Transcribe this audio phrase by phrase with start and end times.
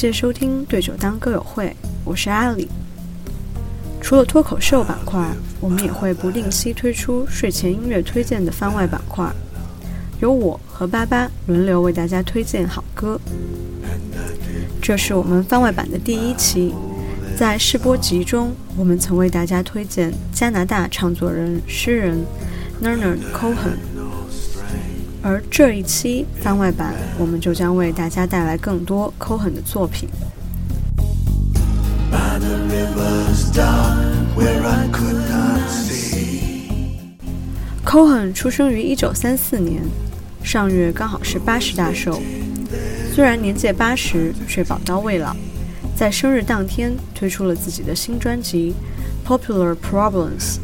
[0.00, 1.66] 感谢收听《对酒当歌友会》，
[2.06, 2.66] 我是阿里。
[4.00, 5.30] 除了脱口秀板块，
[5.60, 9.30] 我们也会不定期推出睡前音乐推荐的番外板块，
[10.22, 13.20] 由我和巴巴轮流为大家推荐好歌。
[14.80, 16.74] 这是我们番外版的第一期，
[17.36, 22.24] 在试播集中，我们曾为大家推荐加拿大唱作人、诗人
[22.82, 23.76] Leonard Cohen，
[25.22, 30.08] 而这一期番外版，我们就将为大家带来更多 Cohen 的作品。
[37.84, 39.82] Cohen 出生于一九三四年，
[40.42, 42.22] 上月刚好是八十大寿。
[43.12, 45.36] 虽然年届八十，却宝刀未老，
[45.94, 48.74] 在生日当天推出了自己的新专辑
[49.28, 50.54] 《Popular Problems》。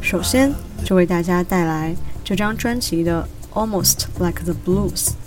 [0.00, 0.52] 首先
[0.84, 3.22] 就为大家带来这张专辑的
[3.56, 5.25] 《Almost Like the Blues》。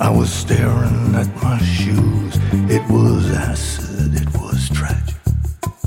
[0.00, 2.38] I was staring at my shoes.
[2.70, 5.16] It was acid, it was tragic.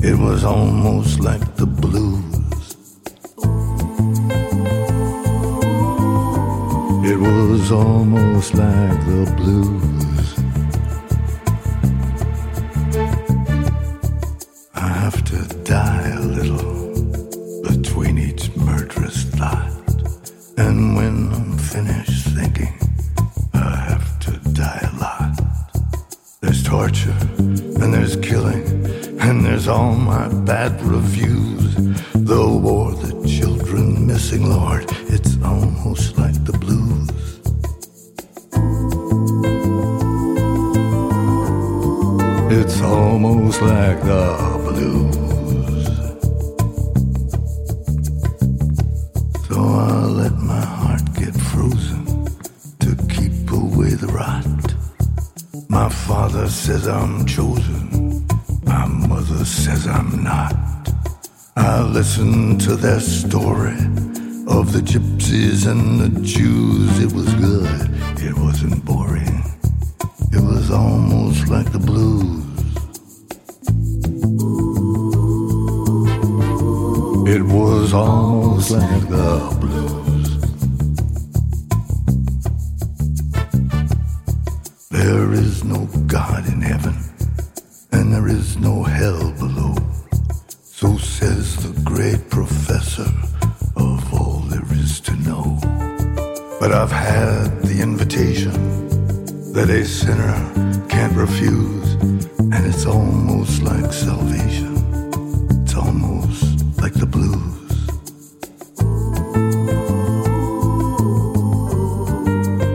[0.03, 2.75] It was almost like the blues.
[7.11, 10.00] It was almost like the blues.
[59.45, 60.55] Says I'm not.
[61.55, 63.77] I listen to their story
[64.47, 66.99] of the gypsies and the Jews.
[66.99, 67.89] It was good.
[68.21, 69.43] It wasn't boring.
[70.31, 72.45] It was almost like the blues.
[77.27, 80.39] It was almost like the blues.
[84.89, 86.95] There is no God in heaven,
[100.01, 100.33] sinner
[100.89, 101.93] can't refuse,
[102.39, 104.73] and it's almost like salvation.
[105.61, 106.41] It's almost
[106.81, 107.71] like the blues.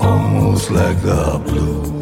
[0.01, 1.94] Almost like the blues.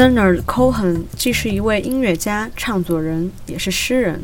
[0.00, 4.22] Leonard Cohen 既是一位音乐家、唱作人，也是诗人，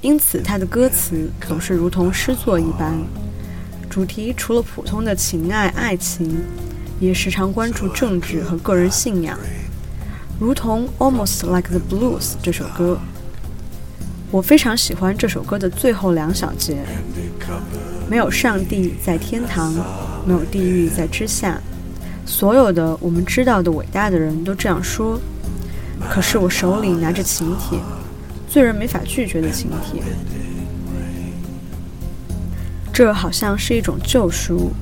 [0.00, 2.96] 因此他的歌词总是如同诗作一般。
[3.90, 6.44] 主题除了普通的情爱、爱情，
[7.00, 9.36] 也时常关注政治和个人信仰，
[10.38, 13.00] 如同《Almost Like the Blues》这首歌。
[14.30, 16.84] 我非常喜欢这首歌的最后两小节：
[18.08, 19.74] 没有上帝在天堂，
[20.24, 21.60] 没有地狱在之下。
[22.26, 25.20] 所有的我们知道的伟大的人都这样说，
[26.10, 27.78] 可是我手里拿着请帖，
[28.48, 30.02] 罪人没法拒绝的请帖。
[32.92, 34.72] 这好像是一种救赎，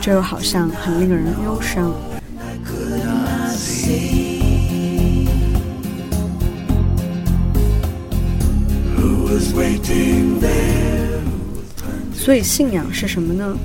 [0.00, 1.92] 这又好像很令人忧伤。
[12.14, 13.56] 所以信仰是什么呢？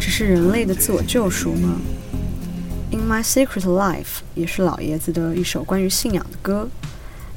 [0.00, 1.76] 只是人类的自我救赎吗？
[3.12, 6.66] my secret life 也是老爷子的一首关于信仰的歌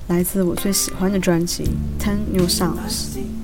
[0.07, 1.65] 来自我最喜欢的专辑
[1.99, 3.34] ten new songs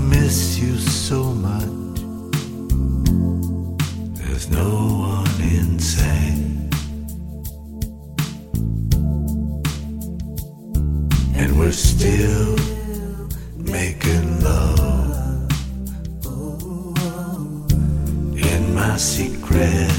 [0.00, 2.00] I miss you so much.
[4.16, 4.70] There's no
[5.12, 6.72] one inside.
[11.36, 12.56] And we're still
[13.56, 15.50] making love
[18.52, 19.89] in my secret.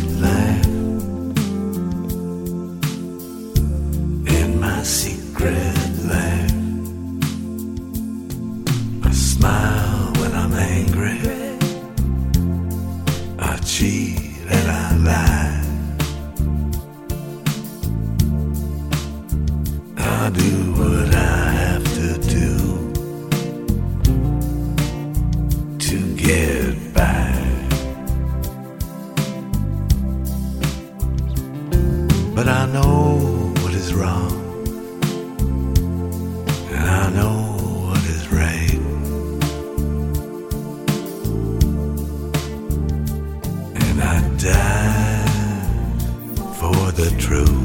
[47.32, 47.61] through.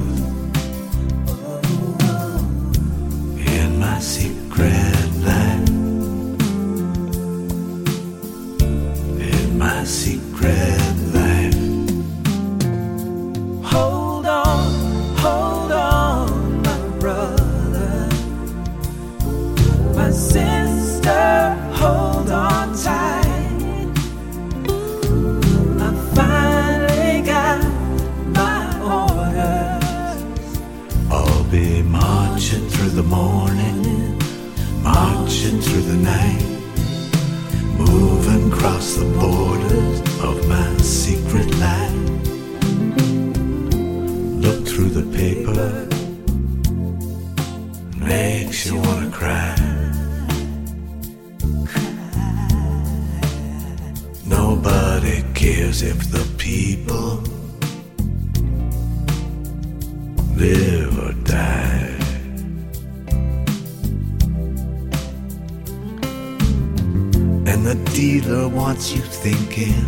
[60.37, 61.97] live or die.
[67.51, 69.83] And the dealer wants you thinking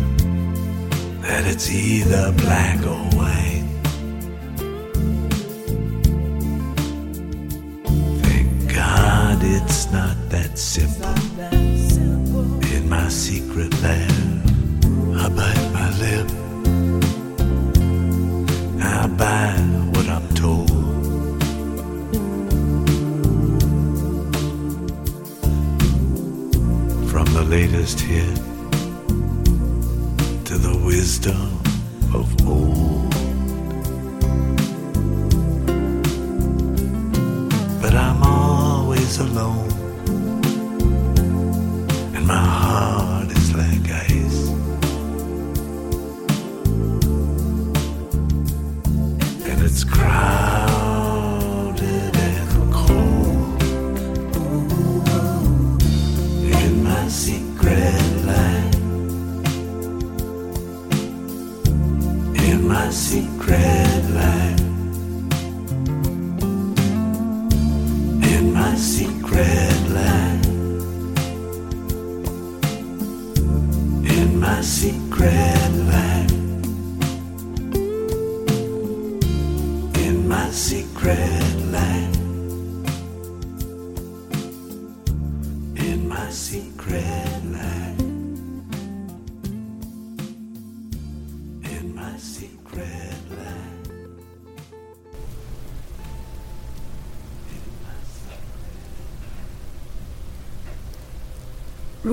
[1.21, 3.65] that it's either black or white.
[8.23, 11.13] Thank God it's not that simple
[12.73, 14.18] in my secret land.
[27.89, 28.05] just
[30.45, 31.58] to the wisdom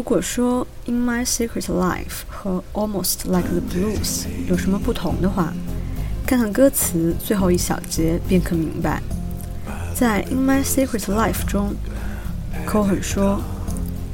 [0.07, 5.53] 如果说《In My Secret Life》和《Almost Like the Blues》有什么不同的话，
[6.25, 9.03] 看看歌词最后一小节便可明白。
[9.97, 11.75] 在《In My Secret Life》中
[12.69, 13.41] ，Cohen 说：“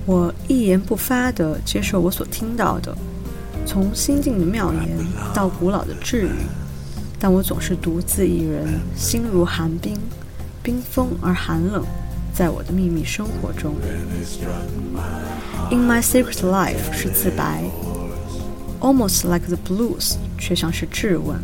[0.09, 2.97] 我一言不发地接受我所听到的，
[3.67, 4.97] 从新晋的妙言
[5.35, 6.31] 到古老的治愈，
[7.19, 9.99] 但我总是独自一人，心如寒冰，
[10.63, 11.85] 冰封而寒冷。”
[12.33, 13.75] 在我的秘密生活中
[15.71, 17.63] ，In my secret life 是自白
[18.81, 21.39] ，Almost like the blues 却像是质问。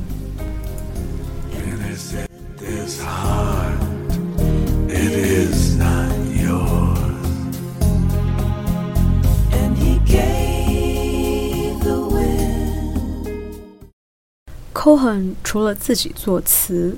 [14.73, 16.97] Cohen 除了自己作词。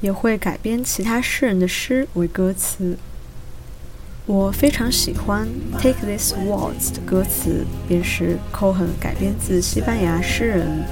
[0.00, 2.96] 也会改编其他诗人的诗为歌词。
[4.26, 5.48] 我非常喜欢
[5.80, 10.84] 《Take This Waltz》的歌词，便是 Cohen 改编自西班牙诗人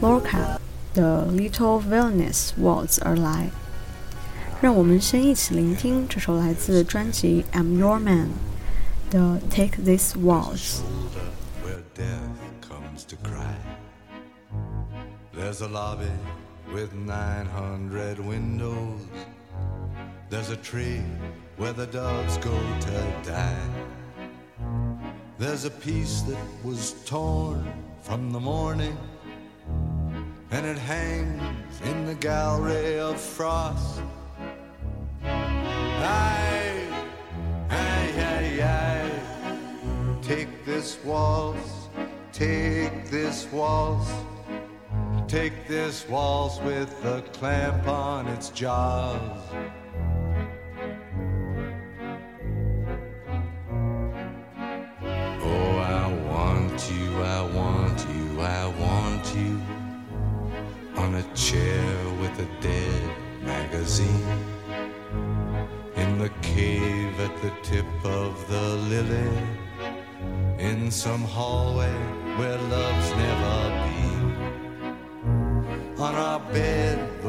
[0.00, 0.58] Lorca
[0.94, 3.50] 的《Little Villainous Waltz》而来。
[4.60, 8.28] 让我们先一起聆听这首来自专辑《I'm Your Man》
[9.12, 9.18] 的
[9.54, 10.80] 《Take This Waltz》。
[16.72, 19.00] With 900 windows.
[20.28, 21.02] There's a tree
[21.56, 23.68] where the doves go to die.
[25.38, 27.72] There's a piece that was torn
[28.02, 28.96] from the morning,
[30.50, 34.02] and it hangs in the gallery of frost.
[35.22, 36.86] Aye,
[37.70, 40.18] aye, aye, aye.
[40.22, 41.88] Take this waltz,
[42.32, 44.10] take this waltz.
[45.28, 49.20] Take this waltz with a clamp on its jaws.
[55.42, 59.60] Oh, I want you, I want you, I want you
[60.96, 61.84] on a chair
[62.22, 63.10] with a dead
[63.42, 64.26] magazine.
[65.96, 69.46] In the cave at the tip of the lily,
[70.58, 71.92] in some hallway
[72.38, 73.77] where love's never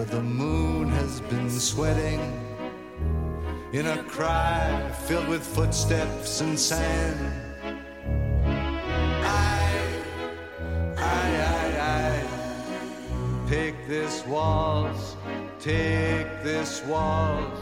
[0.09, 2.19] the moon has been sweating
[3.73, 7.31] in a cry filled with footsteps and sand.
[9.23, 10.01] I,
[10.97, 15.15] I, I, I, take this waltz,
[15.59, 17.61] take this waltz,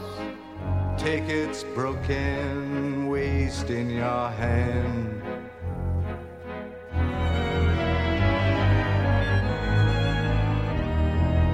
[0.96, 5.17] take its broken waist in your hand.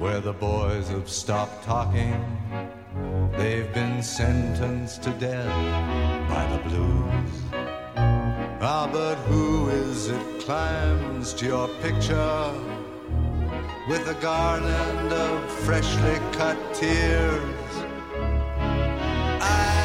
[0.00, 2.16] where the boys have stopped talking.
[3.36, 7.32] They've been sentenced to death by the blues.
[8.62, 12.50] Ah, but who is it climbs to your picture
[13.90, 17.72] with a garland of freshly cut tears?
[19.42, 19.84] I,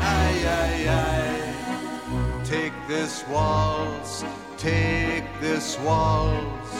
[0.00, 4.24] I, I, I, take this waltz,
[4.58, 6.79] take this waltz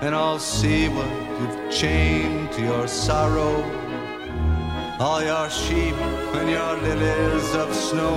[0.00, 3.62] and I'll see what you've chained to your sorrow.
[5.00, 5.94] All your sheep
[6.38, 8.16] and your lilies of snow.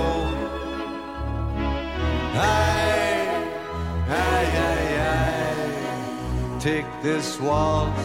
[2.34, 3.54] Aye,
[4.08, 6.58] aye, aye, aye.
[6.60, 8.02] Take this waltz,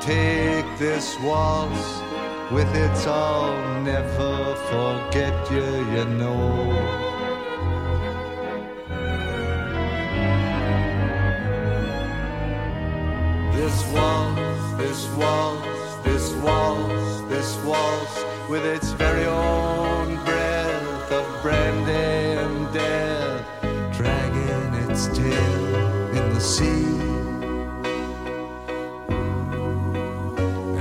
[0.00, 2.02] take this waltz.
[2.52, 5.64] With its I'll never forget you,
[5.96, 7.15] you know.
[14.06, 22.72] waltz, this waltz, this waltz, this waltz, with its very own breath of brandy and
[22.72, 23.44] death,
[23.96, 25.64] dragging its tail
[26.18, 26.86] in the sea.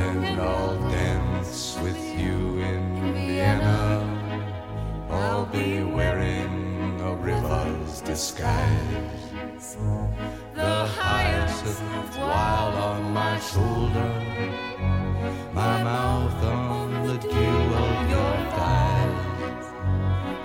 [0.08, 3.88] And I'll dance with you in Vienna.
[5.10, 9.77] I'll be wearing a river's disguise.
[10.56, 14.12] The hyacinth wild on my shoulder,
[15.52, 19.66] my mouth on the dew of your thighs,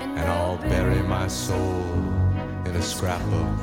[0.00, 1.84] and I'll bury my soul
[2.66, 3.60] in a scrapbook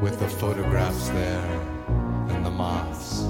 [0.00, 1.50] with the photographs there
[2.28, 3.22] and the moths.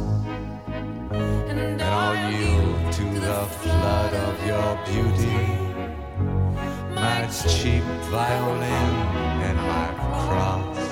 [1.10, 5.46] And I'll yield to the flood of your beauty,
[6.94, 8.92] my cheap violin
[9.48, 9.88] and my
[10.26, 10.91] cross.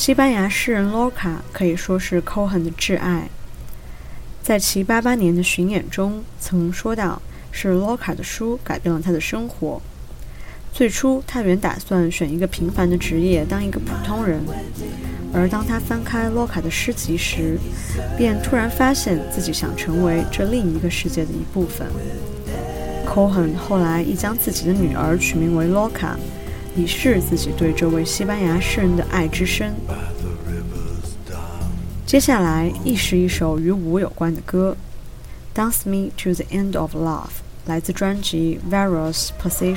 [0.00, 3.28] 西班牙诗人洛卡可以说是 Cohen 的挚爱，
[4.42, 7.20] 在其八八年的巡演中曾说到
[7.52, 9.82] ：“是洛卡的书改变了他的生活。”
[10.72, 14.40] 最初，他原打算选一个平凡的职业，当一个普通人。
[15.34, 17.58] 而当他翻开洛卡的诗集时，
[18.16, 21.86] 便突然发现自己想成为这另一个世界的一部分。
[23.06, 26.16] Cohen 后来亦将自己的女儿取名为洛卡。
[26.76, 29.74] 以示自己对这位西班牙诗人的爱之深。
[32.06, 34.76] 接下来，亦是一首与舞有关的歌，
[35.58, 37.26] 《Dance Me to the End of Love》，
[37.66, 39.76] 来自专辑《Various Positions》。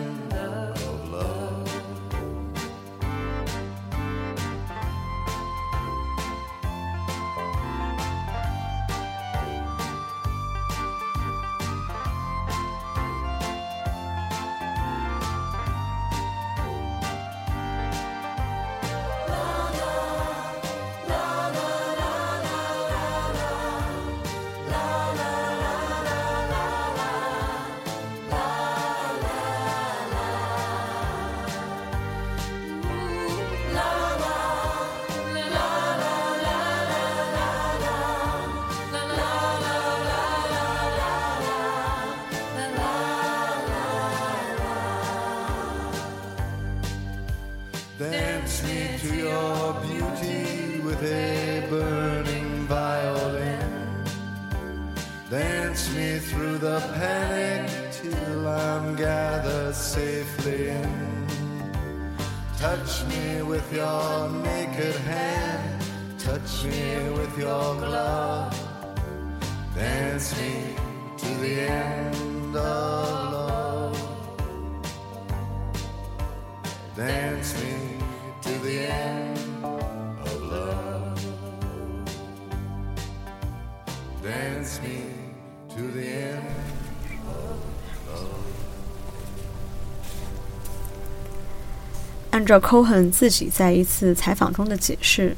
[92.41, 95.35] 按照 Cohen 自己在一次采访中的解释，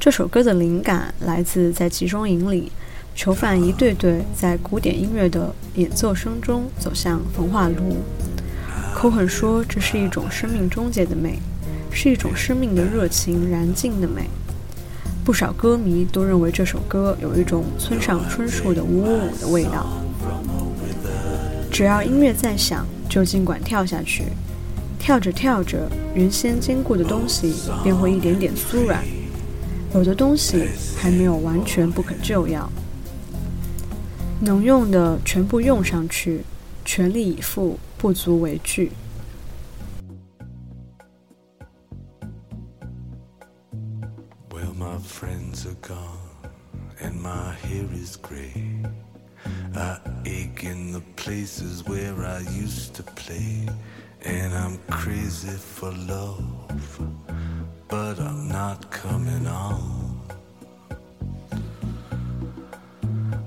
[0.00, 2.72] 这首歌的灵感来自在集中营里，
[3.14, 7.98] 囚犯一对对在古典音乐的演奏声中走向焚化炉。
[8.96, 11.38] Cohen 说，这是一种生命终结的美，
[11.92, 14.22] 是一种生命的热情燃尽的美。
[15.26, 19.86] 不少歌迷都认为这首歌有一种村上春树的五五五的味道。
[21.70, 24.22] 只要音乐在响，就尽管跳下去。
[24.98, 29.02] 跳着跳着，原先坚固的东西便会一点点酥软，
[29.94, 32.70] 有的东西还没有完全不可救药。
[34.40, 36.42] 能用的全部用上去，
[36.84, 38.92] 全力以赴，不足为惧。
[44.50, 46.18] Well, my friends are gone,
[47.00, 48.84] and my hair is gray.
[49.74, 53.68] I ache in the places where I used to play,
[54.22, 57.00] and I'm crazy for love,
[57.88, 60.20] but I'm not coming on.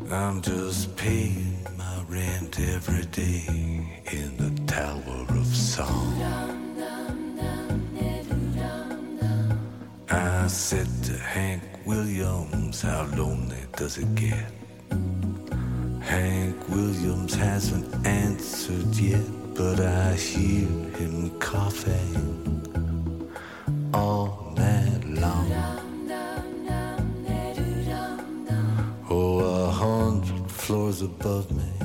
[0.10, 3.46] I'm just paying my rent every day
[4.12, 6.22] in the Tower of Song.
[10.10, 14.52] I said to Hank Williams, How lonely does it get?
[16.02, 19.22] Hank Williams hasn't answered yet,
[19.56, 22.62] but I hear him coughing
[23.94, 25.52] all night long.
[29.10, 31.81] Oh, a hundred floors above me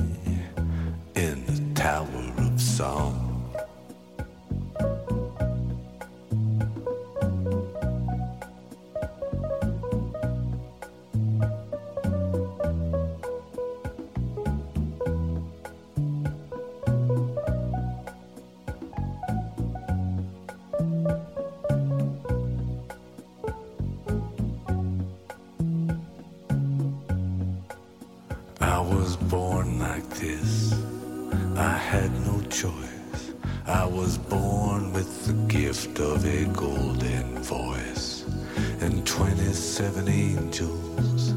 [39.77, 41.35] 27 angels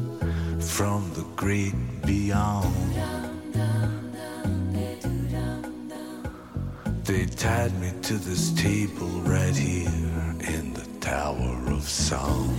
[0.75, 1.75] from the great
[2.07, 2.73] beyond.
[7.03, 12.57] They tied me to this table right here in the Tower of Song.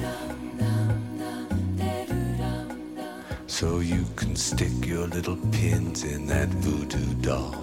[3.48, 7.56] So you can stick your little pins in that voodoo doll.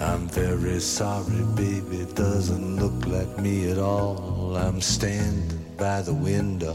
[0.00, 4.54] I'm very sorry, baby, doesn't look like me at all.
[4.58, 6.74] I'm standing by the window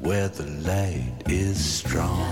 [0.00, 2.24] where the light is strong.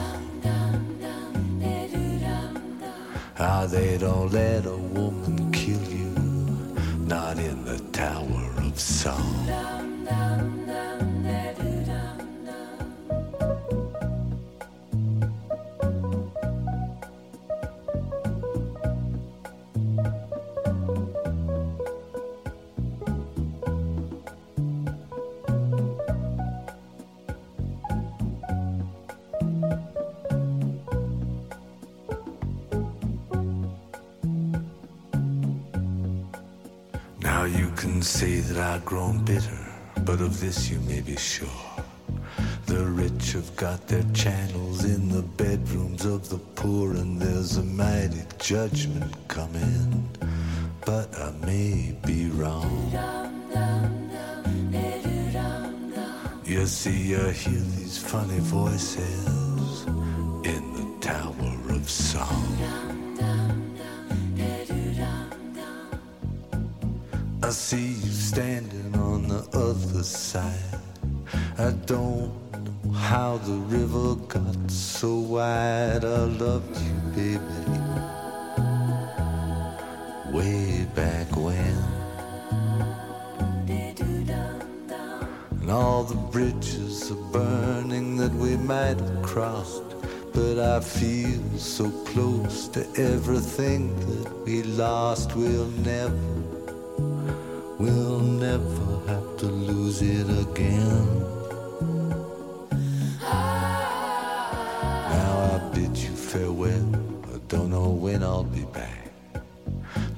[3.39, 6.15] Ah, they don't let a woman kill you,
[7.07, 9.66] not in the Tower of Song.
[37.47, 39.59] You can say that I've grown bitter,
[40.05, 41.49] but of this you may be sure.
[42.67, 47.63] The rich have got their channels in the bedrooms of the poor, and there's a
[47.63, 50.09] mighty judgment coming.
[50.85, 52.91] But I may be wrong.
[56.45, 59.36] You see, I hear these funny voices
[92.77, 95.35] to everything that we lost.
[95.35, 96.15] We'll never,
[97.79, 101.07] we'll never have to lose it again.
[105.11, 106.91] Now I bid you farewell.
[107.35, 109.11] I don't know when I'll be back.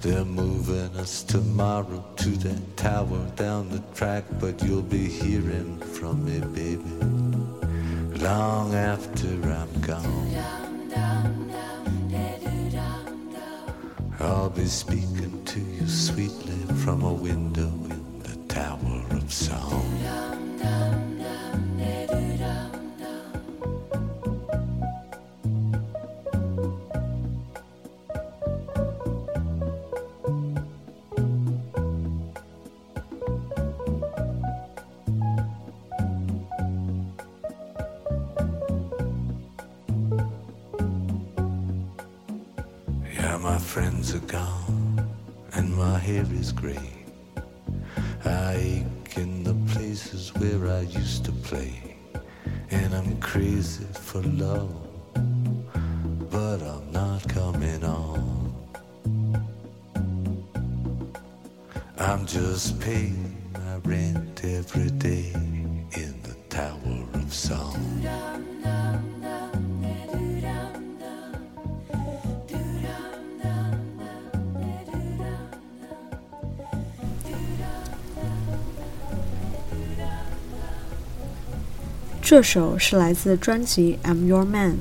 [0.01, 6.25] They're moving us tomorrow to that tower down the track, but you'll be hearing from
[6.25, 6.95] me, baby,
[8.19, 10.58] long after I'm gone.
[14.29, 20.28] I'll be speaking to you sweetly from a window in the Tower of Song.
[48.29, 51.97] Ache in the places where I used to play,
[52.71, 54.75] and I'm crazy for love,
[56.31, 58.53] but I'm not coming on.
[61.99, 67.88] I'm just paying my rent every day in the Tower of Song.
[82.29, 84.73] 这首是来自专辑《I'm Your Man》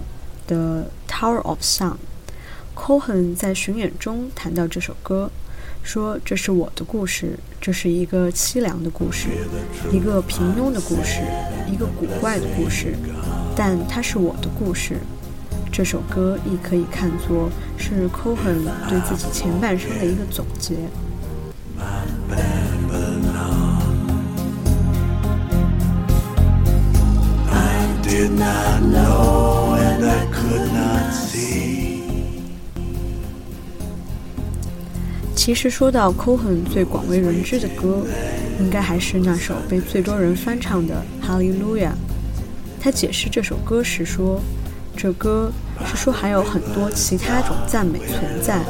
[0.50, 1.96] 的《Tower of Song》。
[2.76, 5.32] Cohen 在巡演中谈到这首歌，
[5.82, 9.30] 说：“这是我的故事，这是一个凄凉的故事，
[9.94, 11.22] 一个平庸的故事，
[11.72, 12.94] 一个古怪的故事，
[13.56, 14.98] 但它是我的故事。”
[15.72, 20.76] 这首歌亦可以看作是 Cohen 对自己前半生的一个总结。
[28.32, 32.02] Not know and I could not see.
[35.36, 38.06] 其实说到 Cohen 最广为人知的歌，
[38.60, 41.90] 应该还是那首被最多人翻唱的《Hallelujah》。
[42.80, 44.42] 他解释这首歌时说
[44.96, 45.52] ：“这歌
[45.86, 48.63] 是说还有很多其他种赞美存在，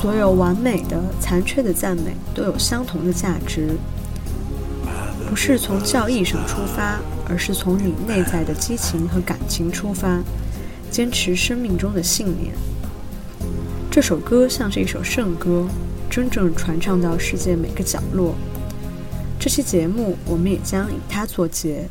[0.00, 3.76] 所有完美的、残缺的赞美都有相同的价值，
[5.28, 10.22] 不是从教义上出发，而是从你内在的激情和感情出发，
[10.90, 12.54] 坚持生命中的信念。”
[13.90, 15.66] 这首歌像是一首圣歌，
[16.10, 18.34] 真正传唱到世界每个角落。
[19.40, 21.88] 这期节目我们也将以它作结。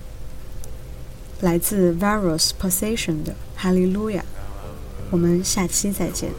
[1.42, 4.20] 来自 Various Possession 的《Hallelujah》，
[5.12, 6.30] 我们下期再见。